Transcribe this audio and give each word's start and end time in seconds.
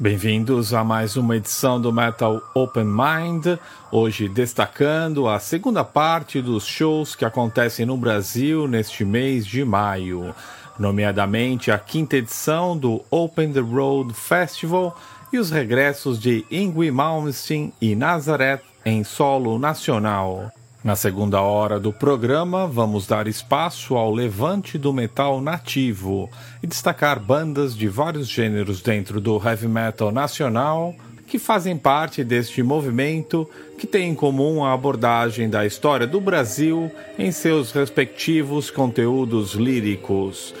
Bem-vindos 0.00 0.72
a 0.72 0.84
mais 0.84 1.16
uma 1.16 1.36
edição 1.36 1.80
do 1.80 1.92
Metal 1.92 2.40
Open 2.54 2.84
Mind. 2.84 3.58
Hoje 3.90 4.28
destacando 4.28 5.26
a 5.26 5.40
segunda 5.40 5.82
parte 5.82 6.40
dos 6.40 6.64
shows 6.64 7.16
que 7.16 7.24
acontecem 7.24 7.84
no 7.84 7.96
Brasil 7.96 8.68
neste 8.68 9.04
mês 9.04 9.44
de 9.44 9.64
maio, 9.64 10.32
nomeadamente 10.78 11.72
a 11.72 11.80
quinta 11.80 12.16
edição 12.16 12.78
do 12.78 13.04
Open 13.10 13.52
the 13.52 13.58
Road 13.58 14.14
Festival 14.14 14.96
e 15.32 15.38
os 15.38 15.50
regressos 15.50 16.20
de 16.20 16.46
Ingrid 16.48 16.92
Malmsteen 16.92 17.72
e 17.80 17.96
Nazareth 17.96 18.60
em 18.84 19.02
solo 19.02 19.58
nacional. 19.58 20.52
Na 20.82 20.94
segunda 20.94 21.40
hora 21.40 21.80
do 21.80 21.92
programa, 21.92 22.64
vamos 22.64 23.04
dar 23.04 23.26
espaço 23.26 23.96
ao 23.96 24.14
levante 24.14 24.78
do 24.78 24.92
metal 24.92 25.40
nativo 25.40 26.30
e 26.62 26.68
destacar 26.68 27.18
bandas 27.18 27.76
de 27.76 27.88
vários 27.88 28.28
gêneros 28.28 28.80
dentro 28.80 29.20
do 29.20 29.42
heavy 29.44 29.66
metal 29.66 30.12
nacional 30.12 30.94
que 31.26 31.36
fazem 31.36 31.76
parte 31.76 32.22
deste 32.22 32.62
movimento 32.62 33.48
que 33.76 33.88
tem 33.88 34.10
em 34.10 34.14
comum 34.14 34.64
a 34.64 34.72
abordagem 34.72 35.50
da 35.50 35.66
história 35.66 36.06
do 36.06 36.20
Brasil 36.20 36.90
em 37.18 37.32
seus 37.32 37.72
respectivos 37.72 38.70
conteúdos 38.70 39.54
líricos. 39.54 40.54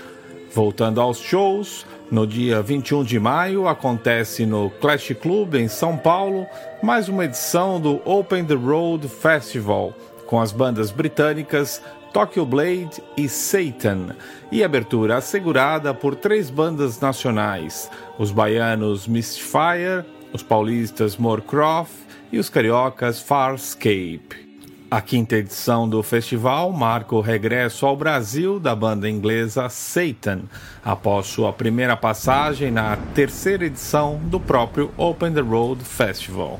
Voltando 0.52 1.00
aos 1.00 1.18
shows, 1.18 1.86
no 2.10 2.26
dia 2.26 2.62
21 2.62 3.04
de 3.04 3.18
maio 3.18 3.68
acontece 3.68 4.46
no 4.46 4.70
Clash 4.70 5.12
Club 5.20 5.54
em 5.54 5.68
São 5.68 5.96
Paulo 5.96 6.46
mais 6.82 7.08
uma 7.08 7.24
edição 7.24 7.80
do 7.80 8.00
Open 8.04 8.44
the 8.44 8.54
Road 8.54 9.08
Festival 9.08 9.92
com 10.26 10.40
as 10.40 10.52
bandas 10.52 10.90
britânicas 10.90 11.82
Tokyo 12.12 12.46
Blade 12.46 13.02
e 13.16 13.28
Satan, 13.28 14.16
e 14.50 14.64
abertura 14.64 15.18
assegurada 15.18 15.92
por 15.92 16.16
três 16.16 16.50
bandas 16.50 16.98
nacionais: 16.98 17.90
os 18.18 18.30
baianos 18.30 19.06
Mistfire, 19.06 20.04
os 20.32 20.42
paulistas 20.42 21.16
Moorcroft 21.16 21.92
e 22.32 22.38
os 22.38 22.48
cariocas 22.48 23.20
Farscape. 23.20 24.47
A 24.90 25.02
quinta 25.02 25.36
edição 25.36 25.86
do 25.86 26.02
festival 26.02 26.72
marca 26.72 27.14
o 27.14 27.20
regresso 27.20 27.84
ao 27.84 27.94
Brasil 27.94 28.58
da 28.58 28.74
banda 28.74 29.06
inglesa 29.06 29.68
Satan, 29.68 30.44
após 30.82 31.26
sua 31.26 31.52
primeira 31.52 31.94
passagem 31.94 32.70
na 32.70 32.96
terceira 33.14 33.66
edição 33.66 34.18
do 34.24 34.40
próprio 34.40 34.90
Open 34.96 35.34
the 35.34 35.42
Road 35.42 35.84
Festival. 35.84 36.58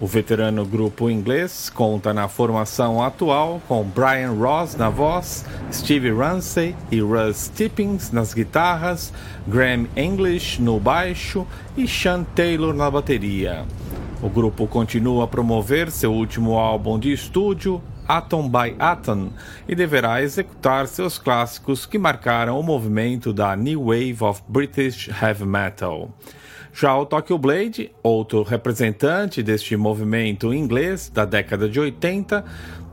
O 0.00 0.08
veterano 0.08 0.64
grupo 0.64 1.08
inglês 1.08 1.70
conta 1.70 2.12
na 2.12 2.26
formação 2.26 3.00
atual 3.00 3.62
com 3.68 3.84
Brian 3.84 4.32
Ross 4.32 4.74
na 4.74 4.90
voz, 4.90 5.44
Steve 5.72 6.10
Ramsey 6.12 6.74
e 6.90 7.00
Russ 7.00 7.48
Tippings 7.54 8.10
nas 8.10 8.34
guitarras, 8.34 9.12
Graham 9.46 9.86
English 9.96 10.60
no 10.60 10.80
baixo 10.80 11.46
e 11.76 11.86
Sean 11.86 12.24
Taylor 12.34 12.74
na 12.74 12.90
bateria. 12.90 13.64
O 14.20 14.28
grupo 14.28 14.66
continua 14.66 15.24
a 15.24 15.28
promover 15.28 15.92
seu 15.92 16.12
último 16.12 16.58
álbum 16.58 16.98
de 16.98 17.12
estúdio, 17.12 17.80
Atom 18.06 18.48
by 18.48 18.74
Atom, 18.76 19.28
e 19.68 19.76
deverá 19.76 20.20
executar 20.20 20.88
seus 20.88 21.18
clássicos 21.18 21.86
que 21.86 21.98
marcaram 21.98 22.58
o 22.58 22.62
movimento 22.62 23.32
da 23.32 23.54
New 23.54 23.84
Wave 23.84 24.18
of 24.22 24.42
British 24.48 25.08
Heavy 25.08 25.46
Metal. 25.46 26.10
Já 26.72 26.98
o 26.98 27.06
Tokyo 27.06 27.38
Blade, 27.38 27.92
outro 28.02 28.42
representante 28.42 29.40
deste 29.40 29.76
movimento 29.76 30.52
inglês 30.52 31.08
da 31.08 31.24
década 31.24 31.68
de 31.68 31.78
80, 31.78 32.44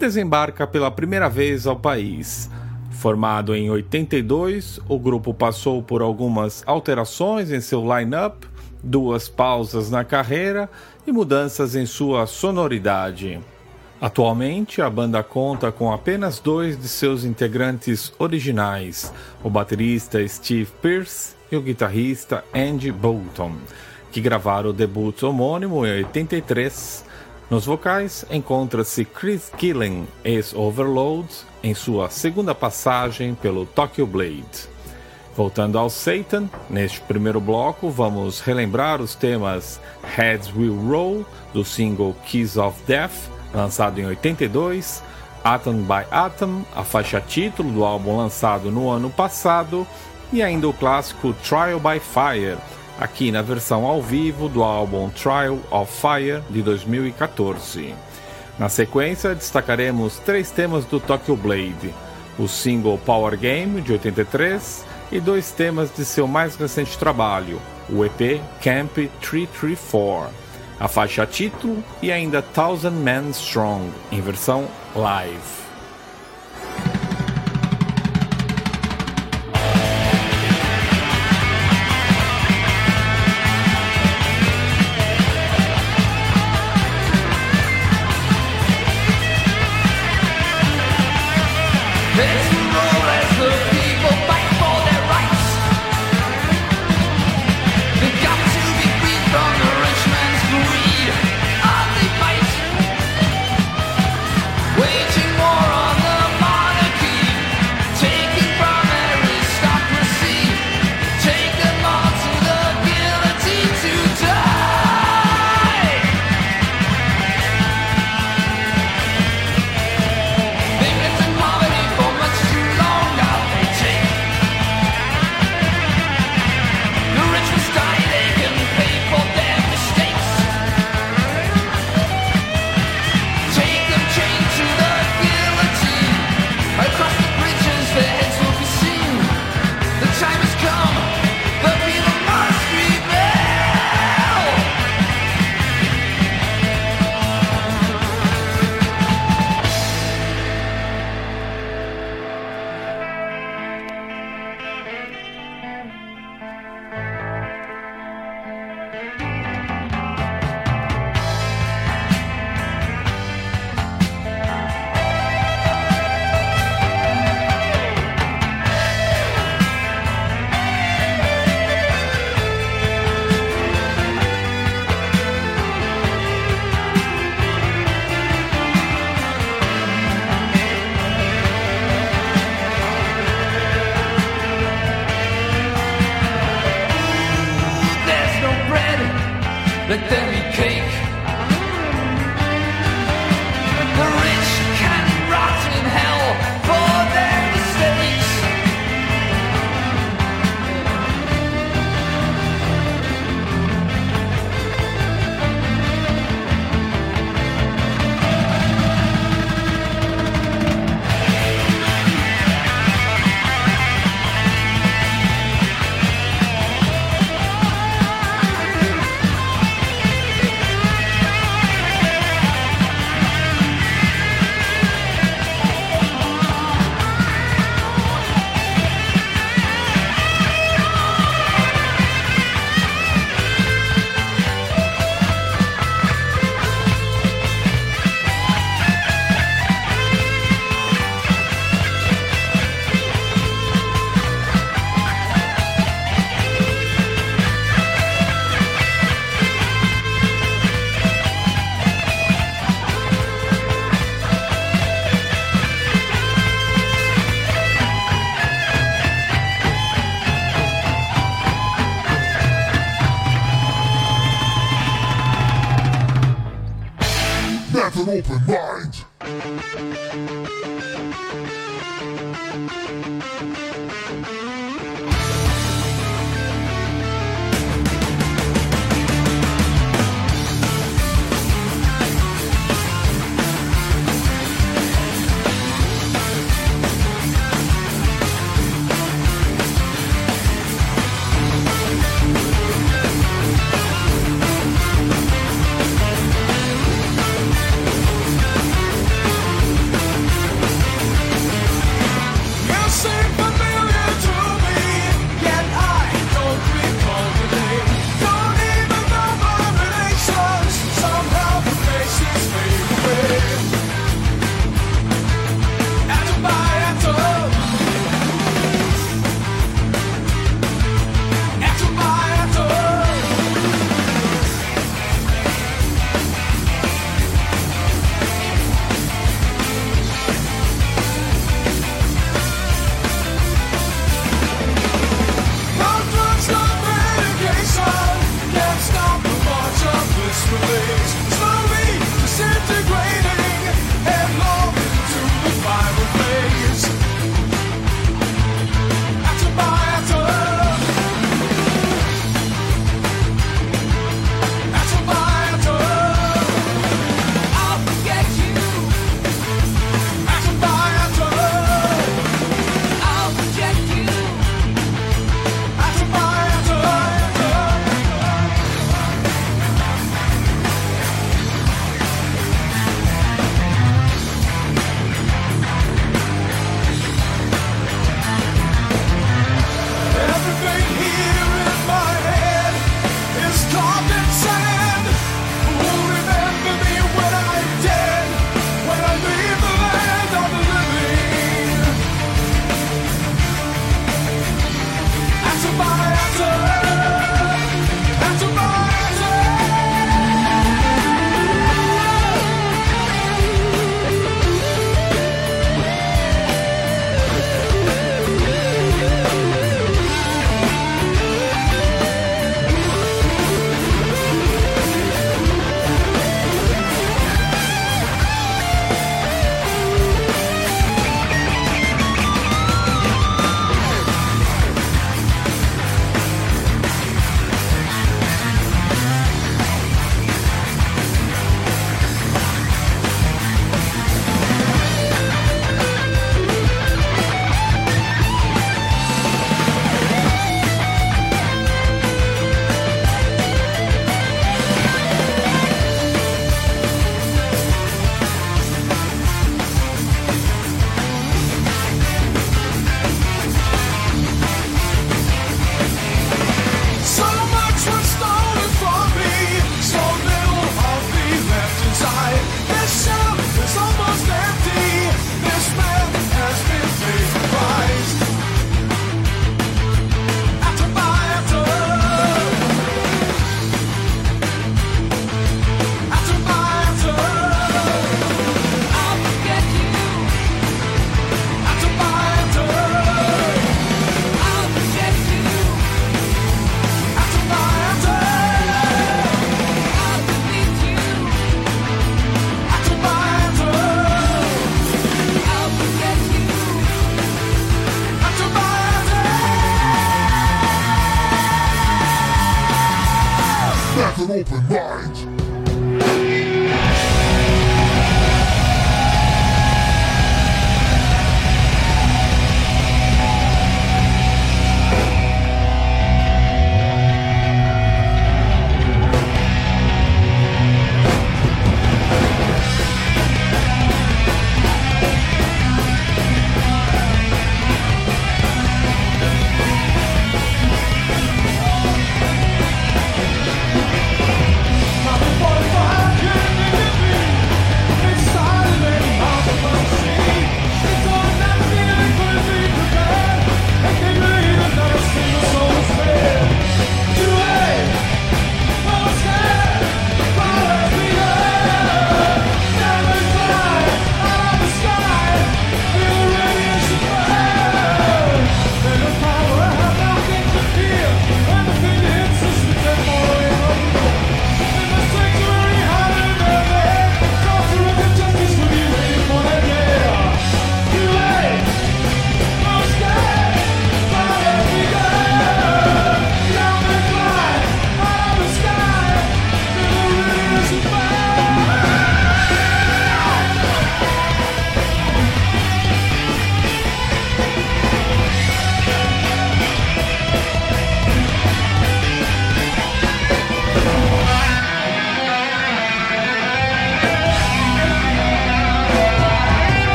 desembarca 0.00 0.66
pela 0.66 0.90
primeira 0.90 1.28
vez 1.28 1.68
ao 1.68 1.76
país. 1.76 2.50
Formado 2.90 3.54
em 3.54 3.70
82, 3.70 4.80
o 4.88 4.98
grupo 4.98 5.32
passou 5.32 5.84
por 5.84 6.02
algumas 6.02 6.64
alterações 6.66 7.52
em 7.52 7.60
seu 7.60 7.80
line-up, 7.80 8.44
duas 8.82 9.28
pausas 9.28 9.88
na 9.88 10.04
carreira 10.04 10.68
e 11.06 11.12
mudanças 11.12 11.74
em 11.74 11.86
sua 11.86 12.26
sonoridade. 12.26 13.40
Atualmente, 14.00 14.82
a 14.82 14.90
banda 14.90 15.22
conta 15.22 15.70
com 15.70 15.92
apenas 15.92 16.40
dois 16.40 16.76
de 16.76 16.88
seus 16.88 17.24
integrantes 17.24 18.12
originais, 18.18 19.12
o 19.44 19.48
baterista 19.48 20.26
Steve 20.26 20.70
Pierce 20.82 21.34
e 21.52 21.56
o 21.56 21.62
guitarrista 21.62 22.44
Andy 22.52 22.90
Bolton, 22.90 23.52
que 24.10 24.20
gravaram 24.20 24.70
o 24.70 24.72
debut 24.72 25.22
homônimo 25.22 25.86
em 25.86 25.98
83. 25.98 27.04
Nos 27.48 27.66
vocais 27.66 28.24
encontra-se 28.30 29.04
Chris 29.04 29.52
Gillen, 29.56 30.08
ex-Overload, 30.24 31.28
em 31.62 31.74
sua 31.74 32.10
segunda 32.10 32.54
passagem 32.54 33.34
pelo 33.34 33.66
Tokyo 33.66 34.06
Blade. 34.06 34.71
Voltando 35.34 35.78
ao 35.78 35.88
Satan, 35.88 36.48
neste 36.68 37.00
primeiro 37.00 37.40
bloco 37.40 37.88
vamos 37.88 38.40
relembrar 38.40 39.00
os 39.00 39.14
temas 39.14 39.80
Heads 40.14 40.52
Will 40.54 40.76
Roll, 40.76 41.24
do 41.54 41.64
single 41.64 42.14
Keys 42.26 42.58
of 42.58 42.78
Death, 42.86 43.30
lançado 43.54 43.98
em 43.98 44.04
82, 44.04 45.02
Atom 45.42 45.82
by 45.82 46.06
Atom, 46.10 46.62
a 46.76 46.84
faixa 46.84 47.18
título 47.18 47.70
do 47.72 47.82
álbum 47.82 48.18
lançado 48.18 48.70
no 48.70 48.90
ano 48.90 49.08
passado, 49.08 49.86
e 50.30 50.42
ainda 50.42 50.68
o 50.68 50.72
clássico 50.72 51.32
Trial 51.42 51.80
by 51.80 51.98
Fire, 51.98 52.58
aqui 53.00 53.32
na 53.32 53.40
versão 53.40 53.86
ao 53.86 54.02
vivo 54.02 54.50
do 54.50 54.62
álbum 54.62 55.08
Trial 55.10 55.58
of 55.70 55.90
Fire 55.90 56.42
de 56.50 56.60
2014. 56.62 57.94
Na 58.58 58.68
sequência, 58.68 59.34
destacaremos 59.34 60.18
três 60.18 60.50
temas 60.50 60.84
do 60.84 61.00
Tokyo 61.00 61.36
Blade: 61.36 61.92
o 62.38 62.46
single 62.46 62.98
Power 62.98 63.36
Game 63.38 63.80
de 63.80 63.92
83 63.92 64.91
e 65.12 65.20
dois 65.20 65.52
temas 65.52 65.94
de 65.94 66.04
seu 66.04 66.26
mais 66.26 66.56
recente 66.56 66.98
trabalho, 66.98 67.60
o 67.88 68.04
EP 68.04 68.40
Camp 68.62 68.94
334, 69.20 70.30
a 70.80 70.88
faixa 70.88 71.26
título 71.26 71.84
e 72.00 72.10
ainda 72.10 72.40
Thousand 72.40 72.90
Men 72.92 73.30
Strong, 73.30 73.92
em 74.10 74.20
versão 74.20 74.66
live. 74.96 75.61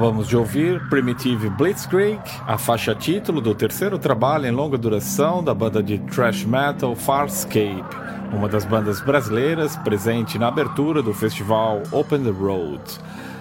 Acabamos 0.00 0.28
de 0.28 0.34
ouvir 0.34 0.80
Primitive 0.88 1.50
Blitzkrieg, 1.50 2.22
a 2.46 2.56
faixa 2.56 2.94
título 2.94 3.38
do 3.38 3.54
terceiro 3.54 3.98
trabalho 3.98 4.46
em 4.46 4.50
longa 4.50 4.78
duração 4.78 5.44
da 5.44 5.52
banda 5.52 5.82
de 5.82 5.98
thrash 5.98 6.42
metal 6.42 6.96
Farscape, 6.96 7.84
uma 8.32 8.48
das 8.48 8.64
bandas 8.64 9.02
brasileiras 9.02 9.76
presente 9.76 10.38
na 10.38 10.48
abertura 10.48 11.02
do 11.02 11.12
festival 11.12 11.82
Open 11.92 12.22
the 12.22 12.30
Road. 12.30 12.80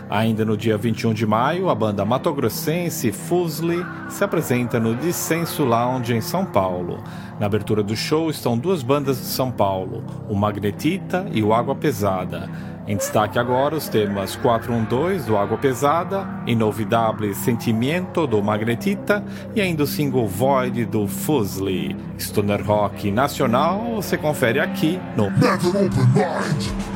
Ainda 0.09 0.43
no 0.43 0.57
dia 0.57 0.75
21 0.75 1.13
de 1.13 1.25
maio, 1.25 1.69
a 1.69 1.75
banda 1.75 2.03
matogrossense 2.03 3.09
Fusli 3.11 3.85
se 4.09 4.23
apresenta 4.23 4.81
no 4.81 4.95
Dissenso 4.95 5.63
Lounge 5.63 6.13
em 6.13 6.19
São 6.19 6.43
Paulo. 6.43 7.01
Na 7.39 7.45
abertura 7.45 7.81
do 7.81 7.95
show 7.95 8.29
estão 8.29 8.57
duas 8.57 8.83
bandas 8.83 9.17
de 9.17 9.27
São 9.27 9.49
Paulo, 9.49 10.03
o 10.27 10.35
Magnetita 10.35 11.25
e 11.31 11.41
o 11.41 11.53
Água 11.53 11.73
Pesada. 11.73 12.49
Em 12.89 12.97
destaque 12.97 13.37
agora 13.37 13.75
os 13.75 13.87
temas 13.87 14.35
412 14.37 15.27
do 15.27 15.37
Água 15.37 15.59
Pesada, 15.59 16.27
Inovidable 16.47 17.35
Sentimento 17.35 18.25
do 18.25 18.41
Magnetita 18.41 19.23
e 19.55 19.61
ainda 19.61 19.83
o 19.83 19.87
single 19.87 20.27
Void 20.27 20.85
do 20.85 21.07
Fusli. 21.07 21.95
Stoner 22.17 22.65
Rock 22.65 23.11
Nacional 23.11 23.93
você 23.97 24.17
confere 24.17 24.59
aqui 24.59 24.99
no 25.15 25.29
Never 25.29 25.67
Open 25.67 26.07
Mind. 26.15 26.88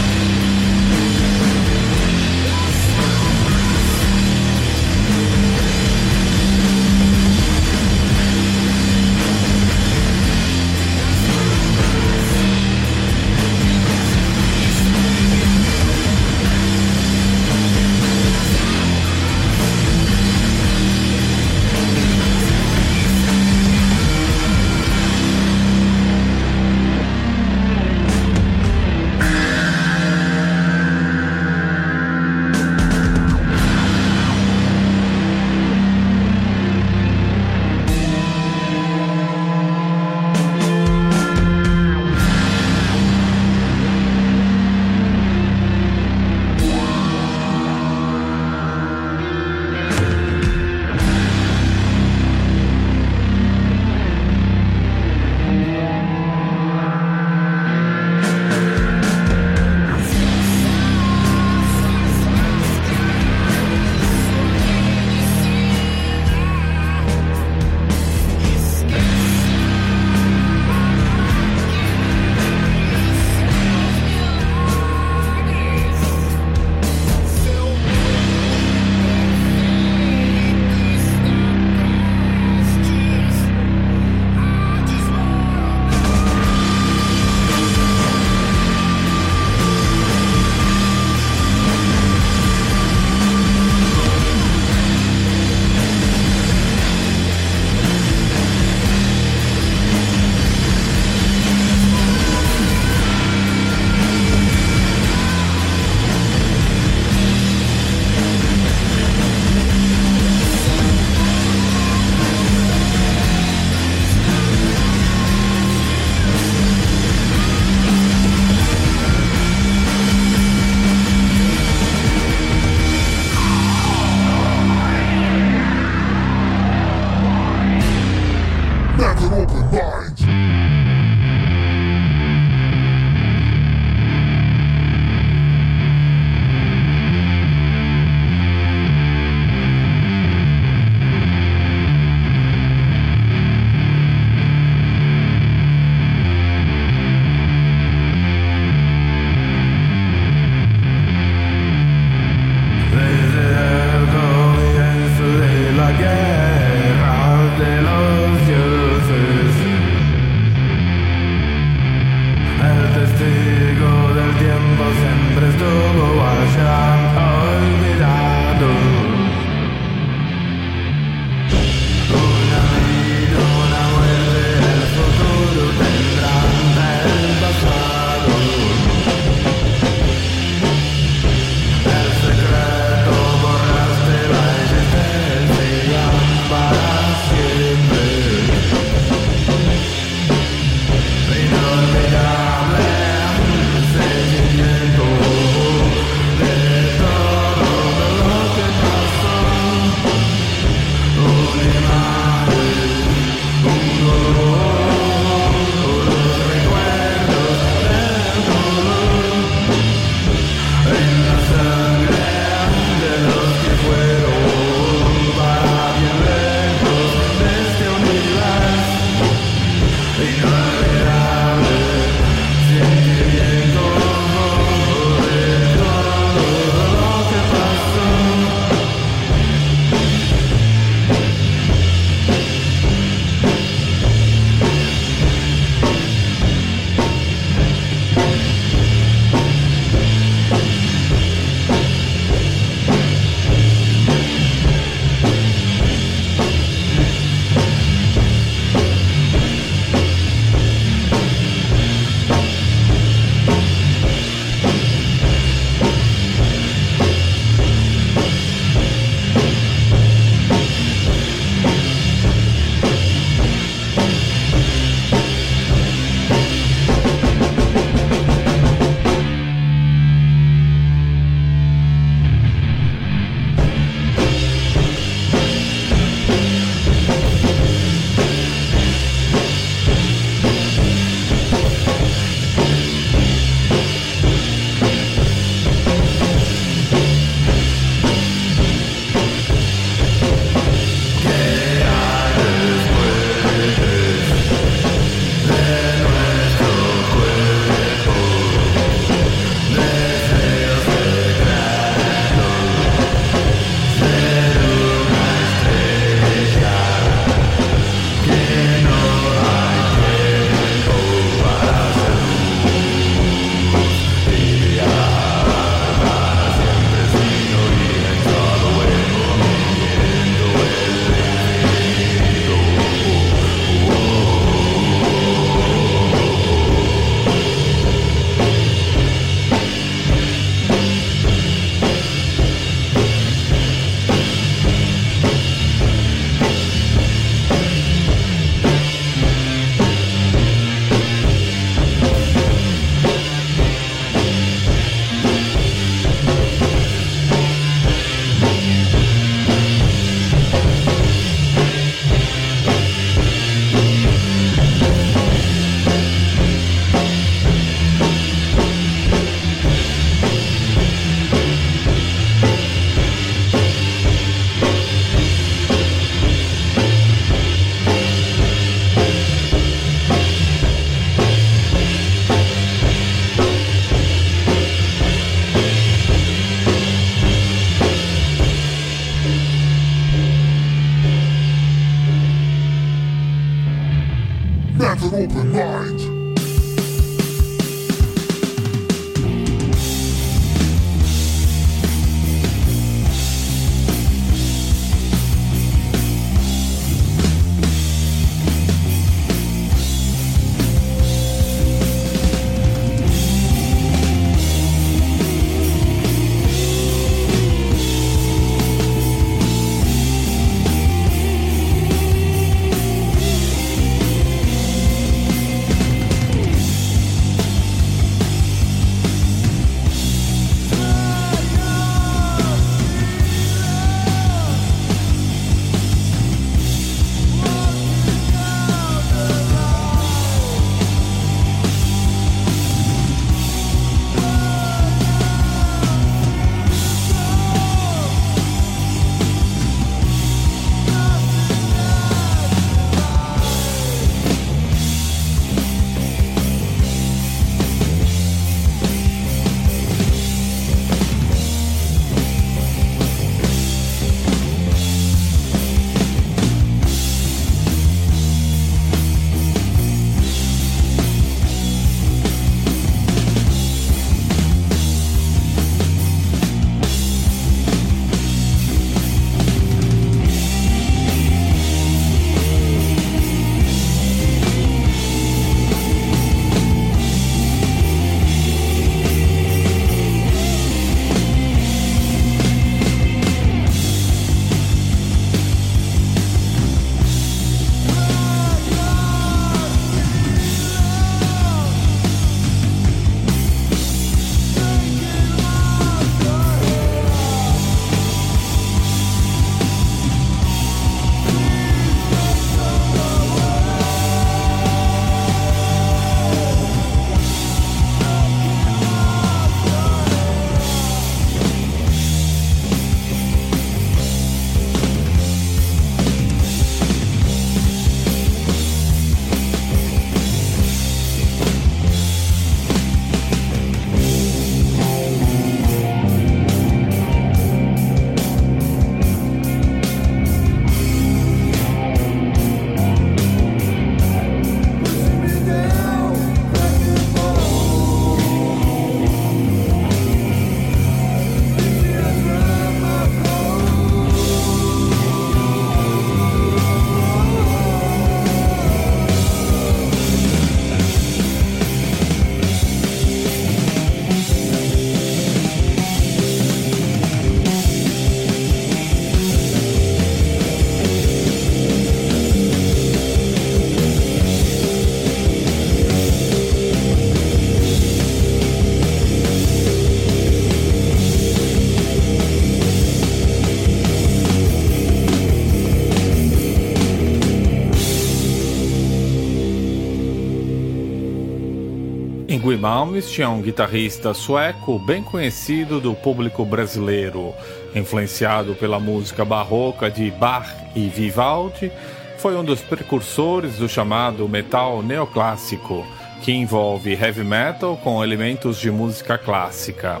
Yngwie 582.48 582.56
Malmsteen 582.56 583.26
é 583.26 583.28
um 583.28 583.42
guitarrista 583.42 584.14
sueco 584.14 584.78
bem 584.78 585.02
conhecido 585.02 585.82
do 585.82 585.94
público 585.94 586.46
brasileiro. 586.46 587.34
Influenciado 587.74 588.54
pela 588.54 588.80
música 588.80 589.22
barroca 589.22 589.90
de 589.90 590.10
Bach 590.10 590.48
e 590.74 590.88
Vivaldi, 590.88 591.70
foi 592.16 592.34
um 592.36 592.42
dos 592.42 592.62
precursores 592.62 593.58
do 593.58 593.68
chamado 593.68 594.26
metal 594.26 594.82
neoclássico, 594.82 595.86
que 596.22 596.32
envolve 596.32 596.94
heavy 596.94 597.22
metal 597.22 597.76
com 597.84 598.02
elementos 598.02 598.58
de 598.58 598.70
música 598.70 599.18
clássica. 599.18 600.00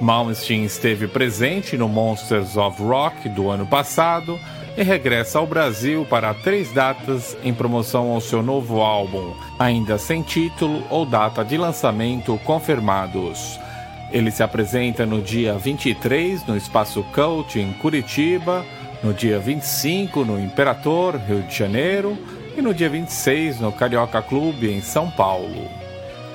Malmsteen 0.00 0.64
esteve 0.64 1.06
presente 1.06 1.76
no 1.76 1.88
Monsters 1.88 2.56
of 2.56 2.82
Rock 2.82 3.28
do 3.28 3.50
ano 3.50 3.66
passado 3.68 4.36
e 4.78 4.82
regressa 4.84 5.40
ao 5.40 5.46
Brasil 5.46 6.06
para 6.08 6.32
três 6.32 6.72
datas 6.72 7.36
em 7.42 7.52
promoção 7.52 8.12
ao 8.12 8.20
seu 8.20 8.44
novo 8.44 8.80
álbum, 8.80 9.34
ainda 9.58 9.98
sem 9.98 10.22
título 10.22 10.84
ou 10.88 11.04
data 11.04 11.44
de 11.44 11.56
lançamento 11.56 12.38
confirmados. 12.44 13.58
Ele 14.12 14.30
se 14.30 14.40
apresenta 14.40 15.04
no 15.04 15.20
dia 15.20 15.54
23 15.54 16.46
no 16.46 16.56
Espaço 16.56 17.04
Cult 17.12 17.58
em 17.58 17.72
Curitiba, 17.72 18.64
no 19.02 19.12
dia 19.12 19.40
25 19.40 20.24
no 20.24 20.40
Imperator, 20.40 21.16
Rio 21.16 21.42
de 21.42 21.56
Janeiro, 21.56 22.16
e 22.56 22.62
no 22.62 22.72
dia 22.72 22.88
26 22.88 23.58
no 23.58 23.72
Carioca 23.72 24.22
Clube 24.22 24.70
em 24.70 24.80
São 24.80 25.10
Paulo. 25.10 25.68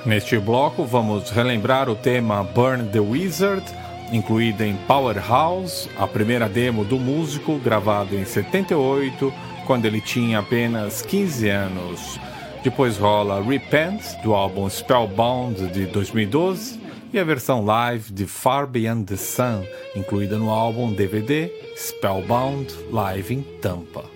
Neste 0.04 0.38
bloco 0.38 0.84
vamos 0.84 1.30
relembrar 1.30 1.88
o 1.88 1.96
tema 1.96 2.44
Burn 2.44 2.90
the 2.90 3.00
Wizard 3.00 3.64
incluída 4.12 4.66
em 4.66 4.76
Powerhouse, 4.86 5.88
a 5.98 6.06
primeira 6.06 6.48
demo 6.48 6.84
do 6.84 6.98
músico, 6.98 7.58
gravado 7.58 8.14
em 8.16 8.24
78, 8.24 9.32
quando 9.66 9.86
ele 9.86 10.00
tinha 10.00 10.38
apenas 10.38 11.02
15 11.02 11.48
anos. 11.48 12.20
Depois 12.62 12.96
rola 12.96 13.42
Repent, 13.42 14.02
do 14.22 14.34
álbum 14.34 14.68
Spellbound 14.68 15.68
de 15.68 15.86
2012, 15.86 16.80
e 17.12 17.18
a 17.18 17.24
versão 17.24 17.64
live 17.64 18.12
de 18.12 18.26
Far 18.26 18.66
Beyond 18.66 19.04
the 19.04 19.16
Sun, 19.16 19.64
incluída 19.94 20.36
no 20.36 20.50
álbum 20.50 20.92
DVD 20.92 21.50
Spellbound 21.76 22.74
Live 22.90 23.34
em 23.34 23.42
Tampa. 23.60 24.13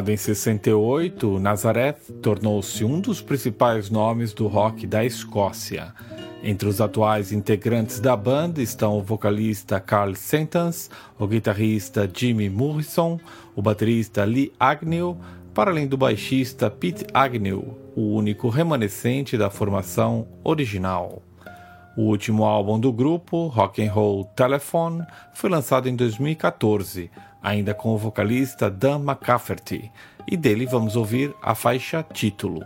Formado 0.00 0.12
em 0.12 0.16
68, 0.16 1.38
Nazareth 1.38 1.98
tornou-se 2.22 2.82
um 2.82 2.98
dos 2.98 3.20
principais 3.20 3.90
nomes 3.90 4.32
do 4.32 4.46
rock 4.46 4.86
da 4.86 5.04
Escócia. 5.04 5.92
Entre 6.42 6.66
os 6.66 6.80
atuais 6.80 7.32
integrantes 7.32 8.00
da 8.00 8.16
banda 8.16 8.62
estão 8.62 8.96
o 8.96 9.02
vocalista 9.02 9.78
Carl 9.78 10.14
Sentance, 10.14 10.88
o 11.18 11.26
guitarrista 11.26 12.10
Jimmy 12.10 12.48
Morrison, 12.48 13.20
o 13.54 13.60
baterista 13.60 14.24
Lee 14.24 14.50
Agnew, 14.58 15.18
para 15.52 15.70
além 15.70 15.86
do 15.86 15.98
baixista 15.98 16.70
Pete 16.70 17.04
Agnew, 17.12 17.76
o 17.94 18.14
único 18.14 18.48
remanescente 18.48 19.36
da 19.36 19.50
formação 19.50 20.26
original. 20.42 21.22
O 21.94 22.04
último 22.04 22.44
álbum 22.44 22.80
do 22.80 22.90
grupo, 22.90 23.48
Rock 23.48 23.86
and 23.86 23.92
Roll 23.92 24.24
Telephone, 24.34 25.04
foi 25.34 25.50
lançado 25.50 25.90
em 25.90 25.94
2014, 25.94 27.10
ainda 27.42 27.74
com 27.74 27.90
o 27.90 27.98
vocalista 27.98 28.70
Dan 28.70 29.00
McCafferty, 29.00 29.90
e 30.26 30.36
dele 30.36 30.66
vamos 30.66 30.96
ouvir 30.96 31.34
a 31.42 31.54
faixa 31.54 32.02
título. 32.02 32.64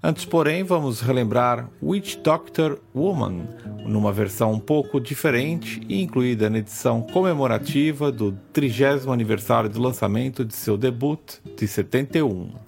Antes, 0.00 0.24
porém, 0.24 0.62
vamos 0.62 1.00
relembrar 1.00 1.68
Witch 1.82 2.16
Doctor 2.18 2.78
Woman, 2.94 3.48
numa 3.84 4.12
versão 4.12 4.52
um 4.52 4.60
pouco 4.60 5.00
diferente 5.00 5.80
e 5.88 6.00
incluída 6.00 6.48
na 6.48 6.58
edição 6.58 7.02
comemorativa 7.02 8.12
do 8.12 8.32
30 8.52 9.12
aniversário 9.12 9.68
do 9.68 9.80
lançamento 9.80 10.44
de 10.44 10.54
seu 10.54 10.76
debut 10.76 11.38
de 11.56 11.66
71. 11.66 12.67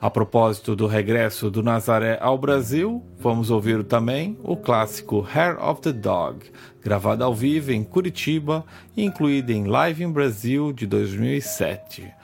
A 0.00 0.08
propósito 0.08 0.76
do 0.76 0.86
regresso 0.86 1.50
do 1.50 1.60
Nazaré 1.60 2.18
ao 2.20 2.38
Brasil, 2.38 3.02
vamos 3.18 3.50
ouvir 3.50 3.82
também 3.82 4.38
o 4.44 4.56
clássico 4.56 5.26
Hair 5.34 5.60
of 5.60 5.80
the 5.80 5.92
Dog, 5.92 6.52
gravado 6.80 7.24
ao 7.24 7.34
vivo 7.34 7.72
em 7.72 7.82
Curitiba 7.82 8.64
e 8.96 9.04
incluído 9.04 9.50
em 9.50 9.64
Live 9.64 10.04
in 10.04 10.12
Brasil 10.12 10.72
de 10.72 10.86
2007. 10.86 12.14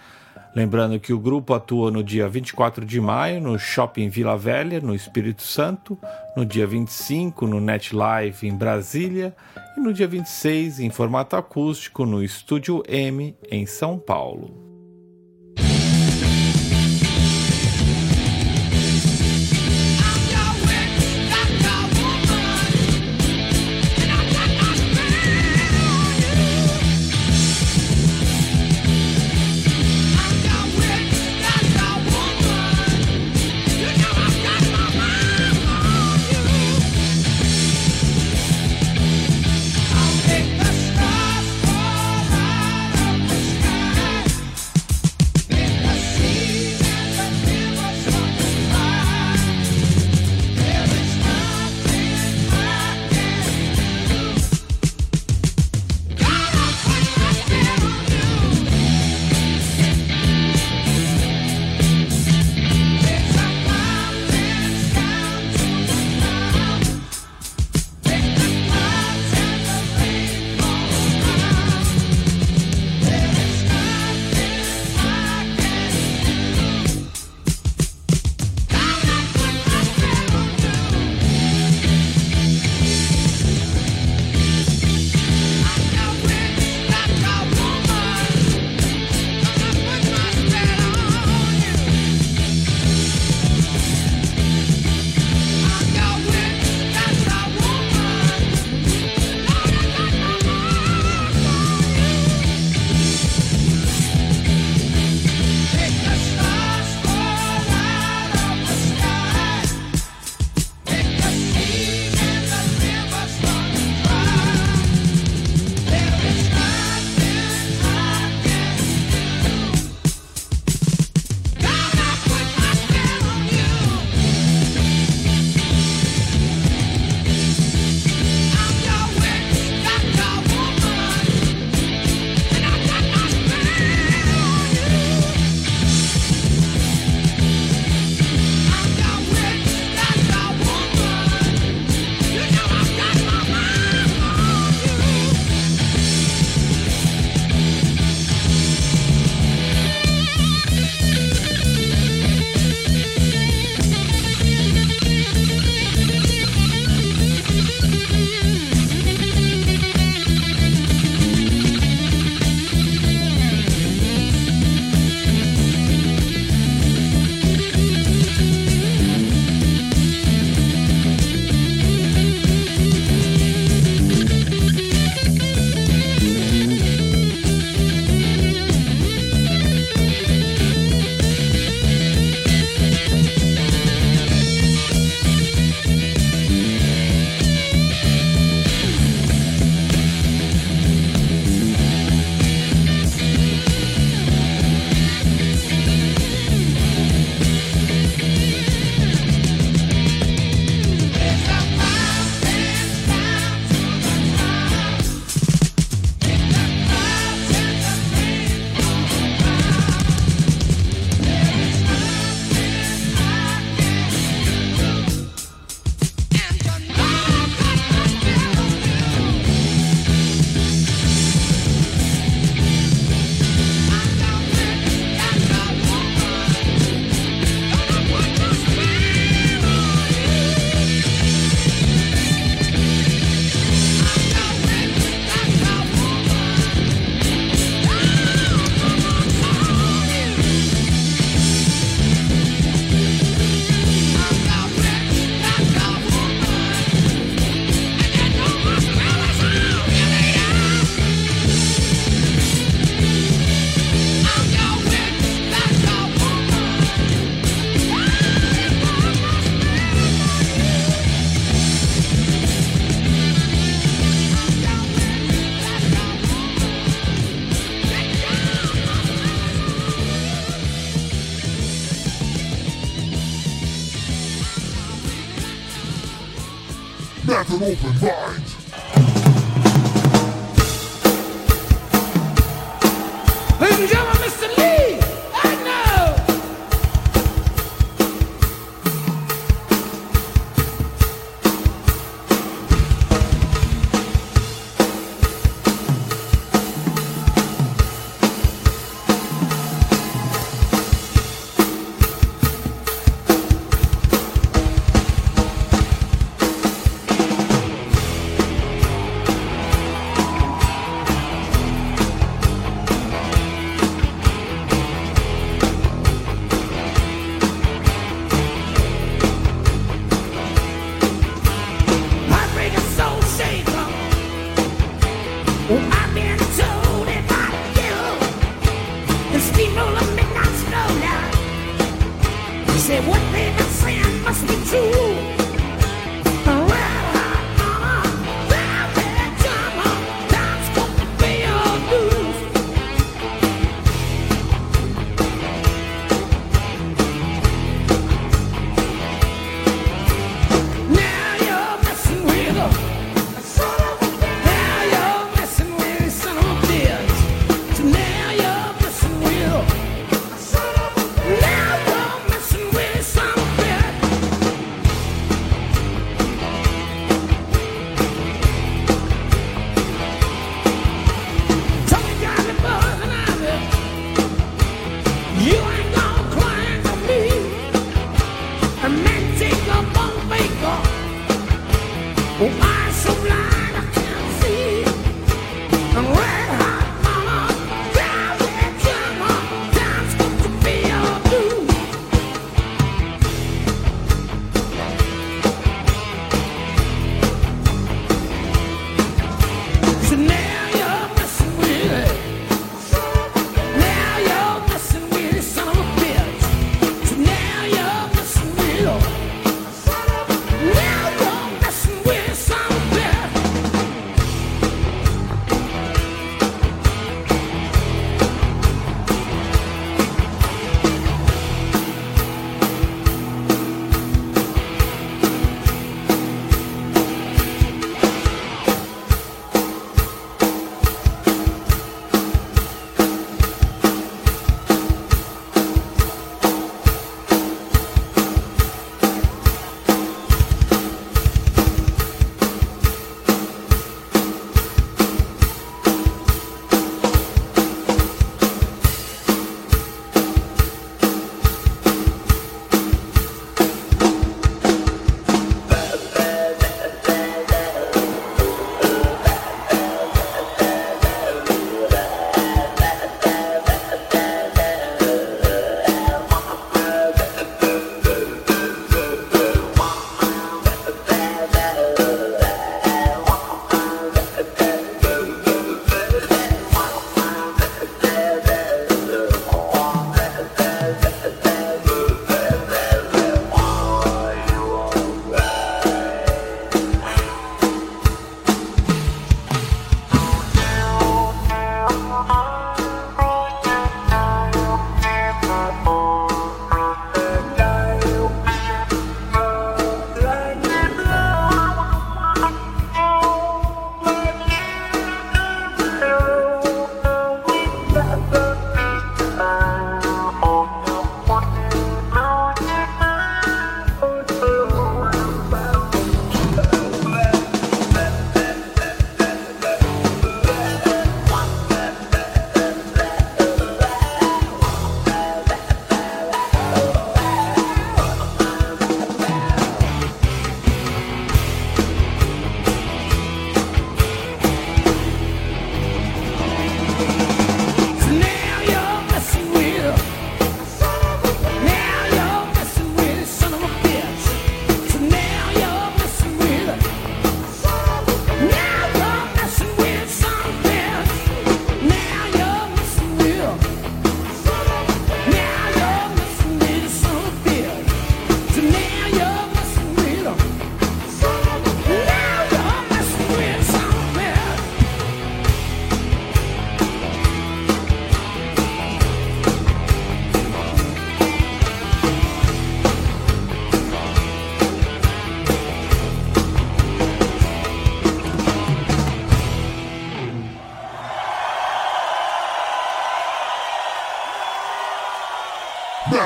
Lembrando 0.54 1.00
que 1.00 1.12
o 1.12 1.18
grupo 1.18 1.52
atua 1.52 1.90
no 1.90 2.04
dia 2.04 2.28
24 2.28 2.84
de 2.84 3.00
maio 3.00 3.40
no 3.40 3.58
Shopping 3.58 4.08
Vila 4.08 4.38
Velha, 4.38 4.80
no 4.80 4.94
Espírito 4.94 5.42
Santo, 5.42 5.98
no 6.36 6.46
dia 6.46 6.68
25 6.68 7.44
no 7.44 7.60
Net 7.60 7.92
Live 7.92 8.46
em 8.46 8.54
Brasília 8.54 9.34
e 9.76 9.80
no 9.80 9.92
dia 9.92 10.06
26 10.06 10.78
em 10.78 10.90
formato 10.90 11.34
acústico 11.34 12.06
no 12.06 12.22
Estúdio 12.22 12.84
M 12.86 13.36
em 13.50 13.66
São 13.66 13.98
Paulo. 13.98 14.63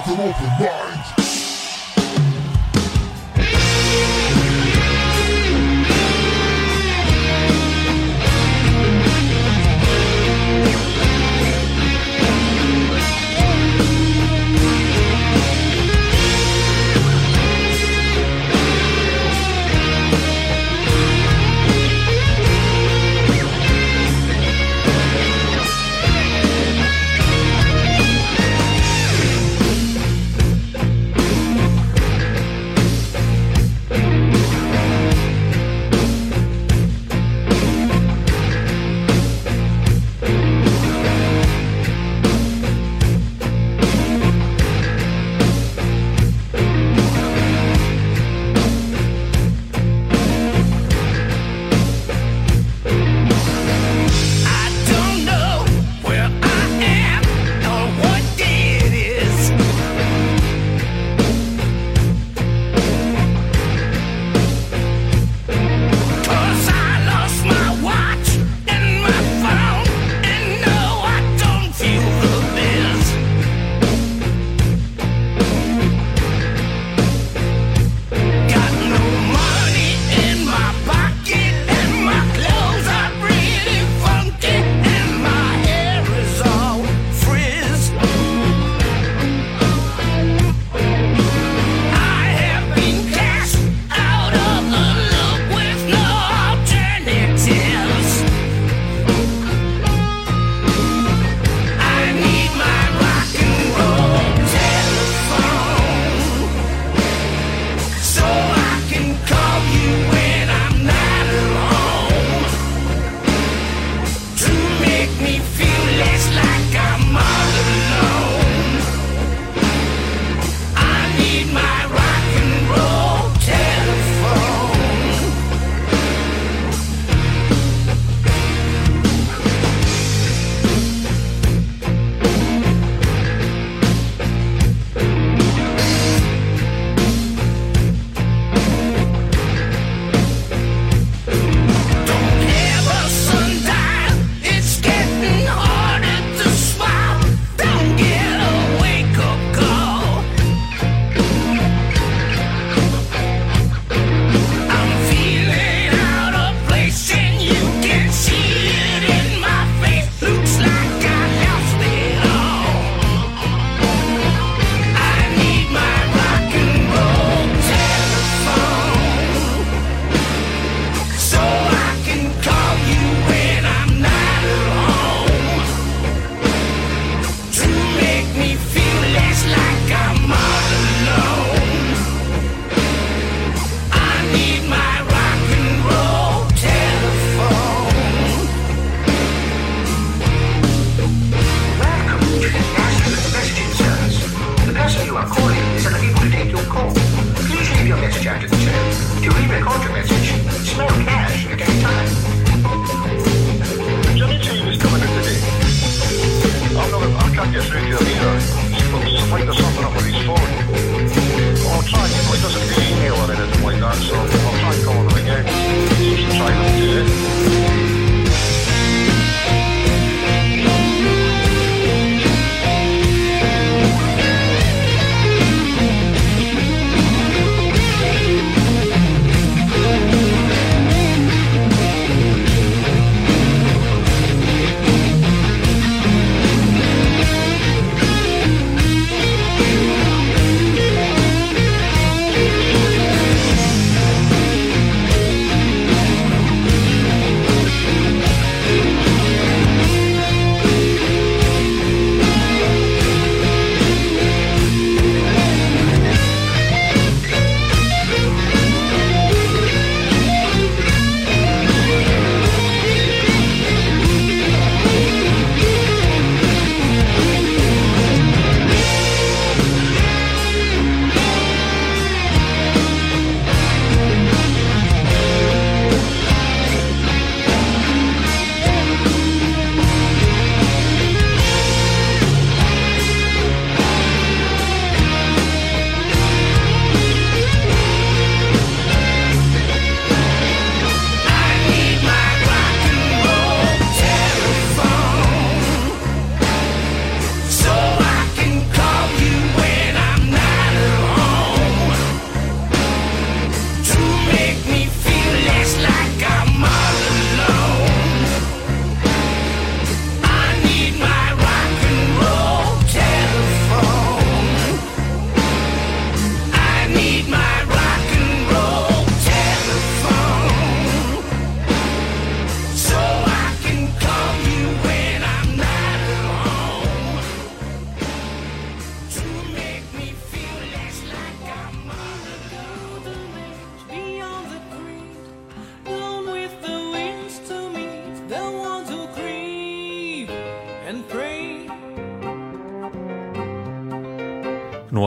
Metal 0.09 0.30
Open 0.30 0.48
Mind. 0.59 0.88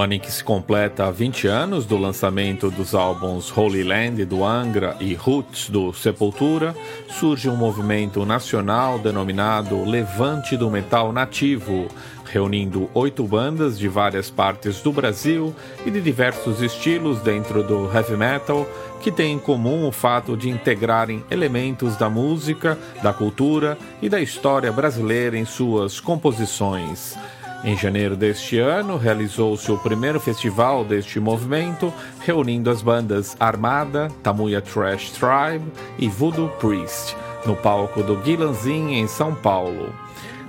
Ano 0.01 0.13
em 0.13 0.19
que 0.19 0.31
se 0.31 0.43
completa 0.43 1.11
20 1.11 1.47
anos 1.47 1.85
do 1.85 1.97
lançamento 1.97 2.71
dos 2.71 2.95
álbuns 2.95 3.55
Holy 3.55 3.83
Land 3.83 4.25
do 4.25 4.43
Angra 4.43 4.95
e 4.99 5.13
Roots 5.13 5.69
do 5.69 5.93
Sepultura, 5.93 6.75
surge 7.07 7.47
um 7.47 7.55
movimento 7.55 8.25
nacional 8.25 8.97
denominado 8.97 9.83
Levante 9.83 10.57
do 10.57 10.69
Metal 10.71 11.11
Nativo, 11.11 11.87
reunindo 12.25 12.89
oito 12.93 13.23
bandas 13.23 13.77
de 13.77 13.87
várias 13.87 14.29
partes 14.29 14.81
do 14.81 14.91
Brasil 14.91 15.53
e 15.85 15.91
de 15.91 16.01
diversos 16.01 16.61
estilos 16.61 17.19
dentro 17.19 17.61
do 17.61 17.91
heavy 17.93 18.17
metal, 18.17 18.67
que 19.01 19.11
têm 19.11 19.33
em 19.33 19.39
comum 19.39 19.87
o 19.87 19.91
fato 19.91 20.35
de 20.35 20.49
integrarem 20.49 21.23
elementos 21.29 21.95
da 21.95 22.09
música, 22.09 22.77
da 23.03 23.13
cultura 23.13 23.77
e 24.01 24.09
da 24.09 24.19
história 24.19 24.71
brasileira 24.71 25.37
em 25.37 25.45
suas 25.45 25.99
composições. 25.99 27.17
Em 27.63 27.77
janeiro 27.77 28.15
deste 28.15 28.57
ano, 28.57 28.97
realizou-se 28.97 29.71
o 29.71 29.77
primeiro 29.77 30.19
festival 30.19 30.83
deste 30.83 31.19
movimento, 31.19 31.93
reunindo 32.19 32.71
as 32.71 32.81
bandas 32.81 33.37
Armada, 33.39 34.09
Tamuya 34.23 34.61
Trash 34.61 35.11
Tribe 35.11 35.71
e 35.99 36.09
Voodoo 36.09 36.49
Priest, 36.59 37.15
no 37.45 37.55
palco 37.55 38.01
do 38.01 38.15
Guilanzin, 38.17 38.95
em 38.95 39.07
São 39.07 39.35
Paulo. 39.35 39.93